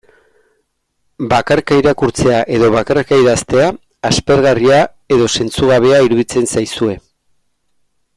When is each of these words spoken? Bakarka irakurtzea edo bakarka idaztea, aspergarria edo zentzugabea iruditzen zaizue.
Bakarka 1.33 1.75
irakurtzea 1.81 2.39
edo 2.55 2.69
bakarka 2.75 3.19
idaztea, 3.23 3.67
aspergarria 4.11 4.79
edo 5.17 5.29
zentzugabea 5.37 6.01
iruditzen 6.07 6.49
zaizue. 6.55 6.97